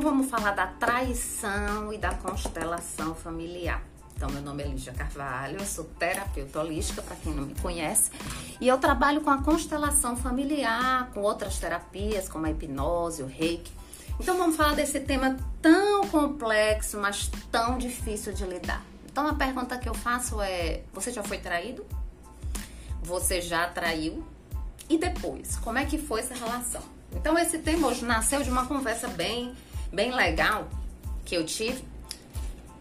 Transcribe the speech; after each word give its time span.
Então 0.00 0.12
vamos 0.12 0.30
falar 0.30 0.52
da 0.52 0.66
traição 0.66 1.92
e 1.92 1.98
da 1.98 2.14
constelação 2.14 3.14
familiar. 3.14 3.82
Então, 4.16 4.30
meu 4.30 4.40
nome 4.40 4.62
é 4.62 4.66
Lígia 4.66 4.94
Carvalho, 4.94 5.58
eu 5.58 5.66
sou 5.66 5.84
terapeuta 5.84 6.58
holística, 6.58 7.02
para 7.02 7.16
quem 7.16 7.34
não 7.34 7.44
me 7.44 7.54
conhece, 7.56 8.10
e 8.58 8.66
eu 8.66 8.78
trabalho 8.78 9.20
com 9.20 9.28
a 9.28 9.42
constelação 9.42 10.16
familiar, 10.16 11.10
com 11.12 11.20
outras 11.20 11.58
terapias, 11.58 12.30
como 12.30 12.46
a 12.46 12.50
hipnose, 12.50 13.22
o 13.22 13.26
reiki. 13.26 13.70
Então, 14.18 14.38
vamos 14.38 14.56
falar 14.56 14.74
desse 14.74 15.00
tema 15.00 15.36
tão 15.60 16.08
complexo, 16.08 16.96
mas 16.96 17.30
tão 17.52 17.76
difícil 17.76 18.32
de 18.32 18.46
lidar. 18.46 18.82
Então, 19.04 19.26
a 19.26 19.34
pergunta 19.34 19.76
que 19.76 19.86
eu 19.86 19.94
faço 19.94 20.40
é: 20.40 20.80
você 20.94 21.12
já 21.12 21.22
foi 21.22 21.36
traído? 21.36 21.84
Você 23.02 23.42
já 23.42 23.68
traiu? 23.68 24.24
E 24.88 24.96
depois, 24.96 25.56
como 25.56 25.76
é 25.76 25.84
que 25.84 25.98
foi 25.98 26.20
essa 26.20 26.32
relação? 26.32 26.82
Então, 27.12 27.36
esse 27.36 27.58
tema 27.58 27.88
hoje 27.88 28.02
nasceu 28.02 28.42
de 28.42 28.50
uma 28.50 28.66
conversa 28.66 29.06
bem, 29.08 29.54
bem 29.92 30.12
legal 30.12 30.68
que 31.24 31.34
eu 31.34 31.44
tive 31.44 31.84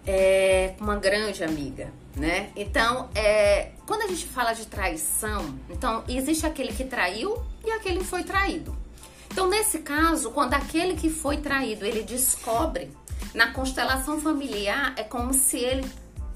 é, 0.05 0.73
uma 0.79 0.95
grande 0.95 1.43
amiga, 1.43 1.91
né? 2.15 2.51
Então, 2.55 3.09
é, 3.13 3.71
quando 3.85 4.03
a 4.03 4.07
gente 4.07 4.25
fala 4.25 4.53
de 4.53 4.65
traição, 4.65 5.57
então 5.69 6.03
existe 6.07 6.45
aquele 6.45 6.73
que 6.73 6.83
traiu 6.83 7.43
e 7.65 7.71
aquele 7.71 7.99
que 7.99 8.05
foi 8.05 8.23
traído. 8.23 8.75
Então, 9.31 9.47
nesse 9.47 9.79
caso, 9.79 10.31
quando 10.31 10.53
aquele 10.53 10.95
que 10.95 11.09
foi 11.09 11.37
traído, 11.37 11.85
ele 11.85 12.01
descobre, 12.01 12.91
na 13.33 13.53
constelação 13.53 14.19
familiar, 14.19 14.93
é 14.97 15.03
como 15.03 15.33
se 15.33 15.57
ele 15.57 15.87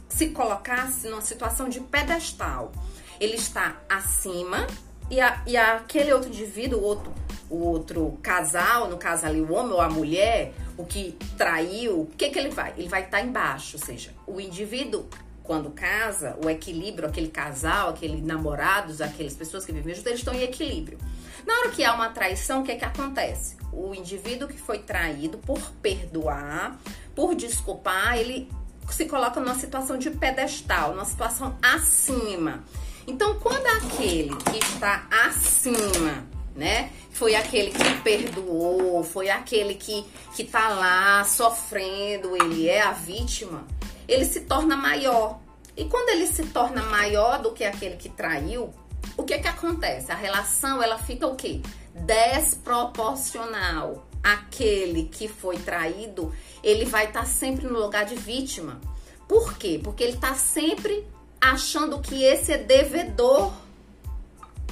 se 0.07 0.29
colocasse 0.29 1.07
numa 1.07 1.21
situação 1.21 1.67
de 1.67 1.79
pedestal. 1.79 2.71
Ele 3.19 3.35
está 3.35 3.77
acima 3.89 4.67
e, 5.09 5.19
a, 5.19 5.41
e 5.47 5.57
aquele 5.57 6.13
outro 6.13 6.29
indivíduo, 6.29 6.81
outro, 6.81 7.11
o 7.53 7.67
outro 7.67 8.17
casal, 8.23 8.89
no 8.89 8.97
caso 8.97 9.27
ali 9.27 9.39
o 9.39 9.53
homem 9.53 9.73
ou 9.73 9.79
a 9.79 9.87
mulher, 9.87 10.53
o 10.75 10.83
que 10.83 11.15
traiu, 11.37 12.01
o 12.01 12.05
que, 12.07 12.31
que 12.31 12.39
ele 12.39 12.49
vai? 12.49 12.73
Ele 12.75 12.89
vai 12.89 13.03
estar 13.03 13.19
tá 13.19 13.23
embaixo, 13.23 13.77
ou 13.77 13.85
seja, 13.85 14.11
o 14.25 14.41
indivíduo 14.41 15.05
quando 15.43 15.69
casa, 15.69 16.35
o 16.43 16.49
equilíbrio, 16.49 17.07
aquele 17.07 17.27
casal, 17.27 17.89
aquele 17.89 18.21
namorados, 18.21 19.01
aquelas 19.01 19.35
pessoas 19.35 19.65
que 19.65 19.71
vivem 19.71 19.93
juntos, 19.93 20.07
eles 20.07 20.21
estão 20.21 20.33
em 20.33 20.41
equilíbrio. 20.41 20.97
Na 21.45 21.53
hora 21.59 21.69
que 21.69 21.83
há 21.83 21.93
uma 21.93 22.09
traição, 22.09 22.61
o 22.61 22.63
que 22.63 22.71
é 22.71 22.75
que 22.75 22.85
acontece? 22.85 23.57
O 23.71 23.93
indivíduo 23.93 24.47
que 24.47 24.57
foi 24.57 24.79
traído, 24.79 25.37
por 25.37 25.59
perdoar, 25.81 26.79
por 27.13 27.35
desculpar, 27.35 28.17
ele 28.17 28.49
se 28.89 29.05
coloca 29.05 29.39
numa 29.39 29.55
situação 29.55 29.97
de 29.97 30.09
pedestal, 30.09 30.95
numa 30.95 31.05
situação 31.05 31.55
acima. 31.61 32.63
Então, 33.05 33.37
quando 33.39 33.67
aquele 33.67 34.35
que 34.37 34.57
está 34.57 35.05
acima 35.27 36.32
né? 36.55 36.91
Foi 37.11 37.35
aquele 37.35 37.71
que 37.71 38.01
perdoou, 38.01 39.03
foi 39.03 39.29
aquele 39.29 39.75
que, 39.75 40.03
que 40.35 40.43
tá 40.43 40.69
lá 40.69 41.23
sofrendo, 41.23 42.35
ele 42.35 42.67
é 42.67 42.81
a 42.81 42.91
vítima, 42.91 43.65
ele 44.07 44.25
se 44.25 44.41
torna 44.41 44.75
maior. 44.75 45.39
E 45.75 45.85
quando 45.85 46.09
ele 46.09 46.27
se 46.27 46.45
torna 46.47 46.83
maior 46.83 47.41
do 47.41 47.51
que 47.51 47.63
aquele 47.63 47.95
que 47.95 48.09
traiu, 48.09 48.71
o 49.17 49.23
que 49.23 49.39
que 49.39 49.47
acontece? 49.47 50.11
A 50.11 50.15
relação, 50.15 50.81
ela 50.81 50.97
fica 50.97 51.27
o 51.27 51.35
quê? 51.35 51.61
Desproporcional. 51.93 54.07
Aquele 54.23 55.05
que 55.05 55.27
foi 55.27 55.57
traído, 55.57 56.33
ele 56.63 56.85
vai 56.85 57.07
estar 57.07 57.21
tá 57.21 57.25
sempre 57.25 57.67
no 57.67 57.79
lugar 57.79 58.05
de 58.05 58.15
vítima. 58.15 58.79
Por 59.27 59.57
quê? 59.57 59.81
Porque 59.83 60.03
ele 60.03 60.13
está 60.13 60.35
sempre 60.35 61.05
achando 61.41 61.99
que 61.99 62.23
esse 62.23 62.53
é 62.53 62.57
devedor 62.57 63.51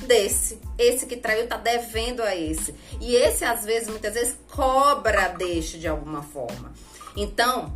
desse. 0.05 0.59
Esse 0.77 1.05
que 1.05 1.17
traiu 1.17 1.47
tá 1.47 1.57
devendo 1.57 2.21
a 2.21 2.35
esse. 2.35 2.75
E 2.99 3.15
esse, 3.15 3.43
às 3.43 3.63
vezes, 3.65 3.89
muitas 3.89 4.13
vezes, 4.13 4.35
cobra 4.49 5.29
deste 5.29 5.79
de 5.79 5.87
alguma 5.87 6.23
forma. 6.23 6.71
Então, 7.15 7.75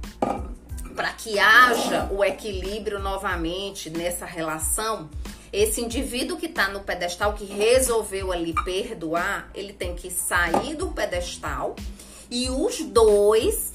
para 0.96 1.12
que 1.12 1.38
haja 1.38 2.10
o 2.12 2.24
equilíbrio 2.24 3.00
novamente 3.00 3.90
nessa 3.90 4.26
relação, 4.26 5.10
esse 5.52 5.82
indivíduo 5.82 6.38
que 6.38 6.48
está 6.48 6.70
no 6.70 6.82
pedestal, 6.82 7.34
que 7.34 7.46
resolveu 7.46 8.32
ali 8.32 8.54
perdoar, 8.64 9.50
ele 9.54 9.74
tem 9.74 9.96
que 9.96 10.10
sair 10.10 10.76
do 10.76 10.90
pedestal 10.90 11.76
e 12.30 12.50
os 12.50 12.80
dois, 12.80 13.74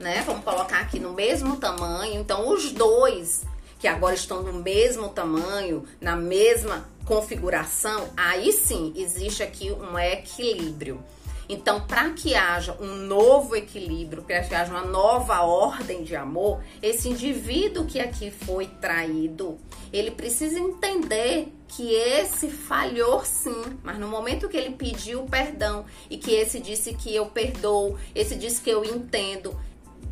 né? 0.00 0.22
Vamos 0.26 0.44
colocar 0.44 0.80
aqui 0.80 0.98
no 0.98 1.12
mesmo 1.12 1.56
tamanho. 1.56 2.20
Então, 2.20 2.48
os 2.48 2.72
dois 2.72 3.42
que 3.78 3.88
agora 3.88 4.14
estão 4.14 4.42
no 4.42 4.52
mesmo 4.52 5.08
tamanho, 5.08 5.84
na 6.00 6.14
mesma 6.14 6.86
configuração, 7.04 8.10
aí 8.16 8.52
sim 8.52 8.92
existe 8.96 9.42
aqui 9.42 9.70
um 9.72 9.98
equilíbrio. 9.98 11.02
Então, 11.48 11.80
para 11.82 12.10
que 12.10 12.34
haja 12.34 12.76
um 12.80 12.94
novo 12.94 13.54
equilíbrio, 13.54 14.22
para 14.22 14.42
que 14.42 14.54
haja 14.54 14.70
uma 14.70 14.86
nova 14.86 15.42
ordem 15.42 16.02
de 16.02 16.16
amor, 16.16 16.62
esse 16.80 17.08
indivíduo 17.08 17.84
que 17.84 18.00
aqui 18.00 18.30
foi 18.30 18.66
traído, 18.66 19.58
ele 19.92 20.12
precisa 20.12 20.58
entender 20.58 21.52
que 21.68 21.94
esse 21.94 22.48
falhou 22.48 23.24
sim, 23.24 23.78
mas 23.82 23.98
no 23.98 24.08
momento 24.08 24.48
que 24.48 24.56
ele 24.56 24.76
pediu 24.76 25.24
perdão 25.24 25.84
e 26.08 26.16
que 26.16 26.30
esse 26.30 26.60
disse 26.60 26.94
que 26.94 27.14
eu 27.14 27.26
perdoo, 27.26 27.98
esse 28.14 28.34
disse 28.34 28.60
que 28.60 28.70
eu 28.70 28.84
entendo, 28.84 29.54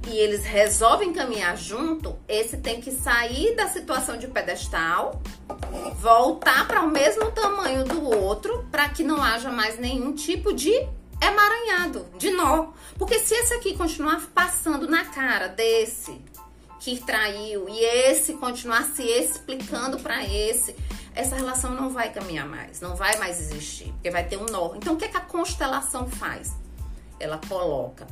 e 0.08 0.16
eles 0.16 0.44
resolvem 0.44 1.12
caminhar 1.12 1.56
junto, 1.56 2.18
esse 2.26 2.56
tem 2.56 2.80
que 2.80 2.90
sair 2.90 3.54
da 3.54 3.68
situação 3.68 4.16
de 4.16 4.26
pedestal, 4.26 5.20
voltar 6.00 6.66
para 6.66 6.82
o 6.82 6.90
mesmo 6.90 7.30
tamanho 7.32 7.84
do 7.84 8.08
outro, 8.08 8.66
para 8.70 8.88
que 8.88 9.02
não 9.02 9.22
haja 9.22 9.50
mais 9.50 9.78
nenhum 9.78 10.12
tipo 10.12 10.52
de 10.52 10.72
emaranhado, 11.20 12.06
de 12.16 12.30
nó. 12.30 12.68
Porque 12.98 13.18
se 13.18 13.34
esse 13.34 13.54
aqui 13.54 13.76
continuar 13.76 14.20
passando 14.34 14.88
na 14.88 15.04
cara 15.04 15.48
desse 15.48 16.20
que 16.80 16.98
traiu 17.04 17.68
e 17.68 17.78
esse 17.78 18.34
continuar 18.34 18.84
se 18.84 19.02
explicando 19.02 20.00
para 20.00 20.24
esse, 20.24 20.74
essa 21.14 21.36
relação 21.36 21.74
não 21.74 21.90
vai 21.90 22.10
caminhar 22.10 22.48
mais, 22.48 22.80
não 22.80 22.96
vai 22.96 23.18
mais 23.18 23.38
existir, 23.38 23.92
porque 23.92 24.10
vai 24.10 24.26
ter 24.26 24.38
um 24.38 24.46
nó. 24.46 24.74
Então 24.74 24.94
o 24.94 24.96
que, 24.96 25.04
é 25.04 25.08
que 25.08 25.16
a 25.16 25.20
constelação 25.20 26.08
faz? 26.08 26.56
Ela 27.18 27.38
coloca 27.46 28.06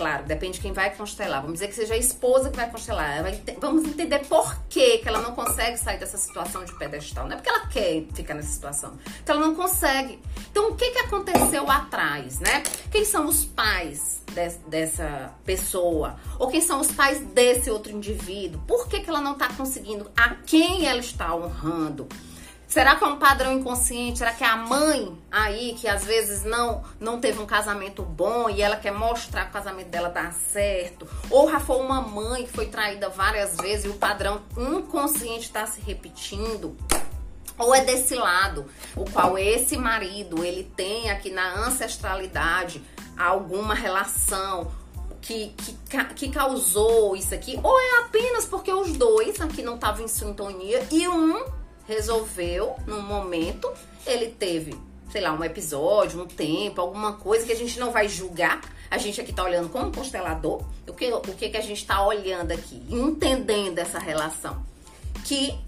Claro, 0.00 0.24
depende 0.24 0.54
de 0.54 0.60
quem 0.60 0.72
vai 0.72 0.94
constelar. 0.96 1.42
Vamos 1.42 1.56
dizer 1.58 1.68
que 1.68 1.74
seja 1.74 1.92
a 1.92 1.96
esposa 1.98 2.48
que 2.48 2.56
vai 2.56 2.70
constelar. 2.70 3.22
Vamos 3.60 3.84
entender 3.84 4.20
por 4.20 4.56
que, 4.70 4.96
que 4.96 5.06
ela 5.06 5.20
não 5.20 5.32
consegue 5.32 5.76
sair 5.76 5.98
dessa 5.98 6.16
situação 6.16 6.64
de 6.64 6.72
pedestal. 6.78 7.26
Não 7.26 7.34
é 7.34 7.36
porque 7.36 7.50
ela 7.50 7.66
quer 7.66 8.06
ficar 8.14 8.32
nessa 8.32 8.48
situação. 8.48 8.98
Então 9.22 9.36
ela 9.36 9.48
não 9.48 9.54
consegue. 9.54 10.18
Então 10.50 10.70
o 10.70 10.74
que, 10.74 10.90
que 10.90 10.98
aconteceu 11.00 11.70
atrás, 11.70 12.40
né? 12.40 12.62
Quem 12.90 13.04
são 13.04 13.26
os 13.26 13.44
pais 13.44 14.22
de, 14.32 14.48
dessa 14.70 15.34
pessoa? 15.44 16.16
Ou 16.38 16.48
quem 16.48 16.62
são 16.62 16.80
os 16.80 16.90
pais 16.90 17.20
desse 17.34 17.70
outro 17.70 17.92
indivíduo? 17.92 18.58
Por 18.66 18.88
que, 18.88 19.00
que 19.00 19.10
ela 19.10 19.20
não 19.20 19.32
está 19.32 19.52
conseguindo? 19.52 20.10
A 20.16 20.30
quem 20.46 20.86
ela 20.86 21.00
está 21.00 21.36
honrando? 21.36 22.08
Será 22.70 22.94
que 22.94 23.02
é 23.02 23.06
um 23.08 23.16
padrão 23.16 23.52
inconsciente? 23.52 24.20
Será 24.20 24.32
que 24.32 24.44
é 24.44 24.46
a 24.46 24.56
mãe 24.56 25.20
aí 25.28 25.74
que 25.74 25.88
às 25.88 26.04
vezes 26.04 26.44
não 26.44 26.84
não 27.00 27.20
teve 27.20 27.40
um 27.40 27.46
casamento 27.46 28.04
bom 28.04 28.48
e 28.48 28.62
ela 28.62 28.76
quer 28.76 28.92
mostrar 28.92 29.42
que 29.46 29.50
o 29.50 29.52
casamento 29.54 29.88
dela 29.88 30.08
dá 30.08 30.30
certo? 30.30 31.04
Ou 31.28 31.50
já 31.50 31.58
foi 31.58 31.78
uma 31.78 32.00
mãe 32.00 32.44
que 32.44 32.52
foi 32.52 32.66
traída 32.66 33.08
várias 33.08 33.56
vezes 33.56 33.86
e 33.86 33.88
o 33.88 33.94
padrão 33.94 34.42
inconsciente 34.56 35.46
está 35.46 35.66
se 35.66 35.80
repetindo? 35.80 36.76
Ou 37.58 37.74
é 37.74 37.84
desse 37.84 38.14
lado, 38.14 38.64
o 38.94 39.04
qual 39.04 39.36
esse 39.36 39.76
marido 39.76 40.44
ele 40.44 40.62
tem 40.76 41.10
aqui 41.10 41.28
na 41.28 41.66
ancestralidade 41.66 42.80
alguma 43.18 43.74
relação 43.74 44.70
que, 45.20 45.52
que, 45.88 46.04
que 46.14 46.30
causou 46.30 47.16
isso 47.16 47.34
aqui? 47.34 47.58
Ou 47.64 47.80
é 47.80 47.98
apenas 48.02 48.44
porque 48.44 48.72
os 48.72 48.92
dois 48.92 49.40
aqui 49.40 49.60
não 49.60 49.74
estavam 49.74 50.04
em 50.04 50.08
sintonia 50.08 50.86
e 50.92 51.08
um 51.08 51.58
resolveu, 51.90 52.76
num 52.86 53.02
momento, 53.02 53.68
ele 54.06 54.28
teve, 54.28 54.78
sei 55.10 55.20
lá, 55.20 55.32
um 55.32 55.42
episódio, 55.42 56.22
um 56.22 56.26
tempo, 56.26 56.80
alguma 56.80 57.14
coisa 57.14 57.44
que 57.44 57.52
a 57.52 57.56
gente 57.56 57.80
não 57.80 57.90
vai 57.90 58.08
julgar. 58.08 58.60
A 58.88 58.96
gente 58.96 59.20
aqui 59.20 59.32
tá 59.32 59.42
olhando 59.42 59.68
como 59.68 59.92
constelador, 59.92 60.62
o 60.88 60.92
que, 60.92 61.12
o 61.12 61.20
que, 61.20 61.48
que 61.48 61.56
a 61.56 61.60
gente 61.60 61.84
tá 61.84 62.06
olhando 62.06 62.52
aqui, 62.52 62.80
entendendo 62.88 63.78
essa 63.80 63.98
relação. 63.98 64.64
Que 65.24 65.58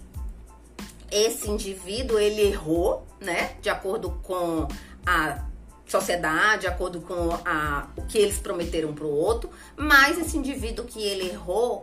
esse 1.11 1.49
indivíduo, 1.49 2.17
ele 2.17 2.41
errou, 2.41 3.05
né? 3.19 3.55
De 3.61 3.69
acordo 3.69 4.11
com 4.23 4.67
a 5.05 5.43
sociedade, 5.85 6.61
de 6.61 6.67
acordo 6.67 7.01
com 7.01 7.29
a, 7.45 7.87
o 7.97 8.03
que 8.03 8.17
eles 8.17 8.39
prometeram 8.39 8.93
pro 8.93 9.09
outro, 9.09 9.49
mas 9.75 10.17
esse 10.17 10.37
indivíduo 10.37 10.85
que 10.85 11.03
ele 11.03 11.29
errou, 11.29 11.81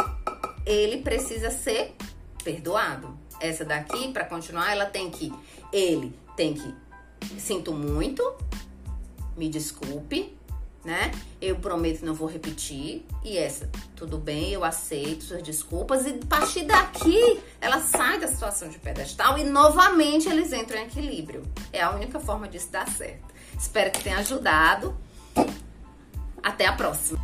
ele 0.65 1.03
precisa 1.03 1.51
ser 1.51 1.95
perdoado 2.41 3.17
essa 3.41 3.65
daqui, 3.65 4.13
para 4.13 4.25
continuar, 4.25 4.71
ela 4.71 4.87
tem 4.87 5.11
que. 5.11 5.33
Ele 5.73 6.15
tem 6.37 6.55
que. 6.55 6.75
Sinto 7.39 7.73
muito, 7.73 8.23
me 9.37 9.49
desculpe, 9.49 10.37
né? 10.85 11.11
Eu 11.41 11.57
prometo 11.57 12.05
não 12.05 12.15
vou 12.15 12.29
repetir. 12.29 13.05
E 13.25 13.37
essa, 13.37 13.69
tudo 13.97 14.19
bem, 14.19 14.53
eu 14.53 14.63
aceito 14.63 15.25
suas 15.25 15.43
desculpas. 15.43 16.07
E 16.07 16.11
a 16.11 16.27
partir 16.27 16.65
daqui, 16.65 17.41
ela 17.61 17.81
sai 17.81 18.21
da 18.21 18.29
situação 18.29 18.69
de 18.69 18.79
pedestal 18.79 19.39
e 19.39 19.45
novamente 19.45 20.29
eles 20.29 20.53
entram 20.53 20.81
em 20.81 20.85
equilíbrio. 20.85 21.43
É 21.73 21.83
a 21.83 21.91
única 21.91 22.21
forma 22.21 22.49
disso 22.49 22.71
dar 22.71 22.89
certo. 22.89 23.35
Espero 23.59 23.91
que 23.91 24.03
tenha 24.03 24.19
ajudado. 24.19 24.97
Até 26.43 26.67
a 26.67 26.73
próxima. 26.73 27.21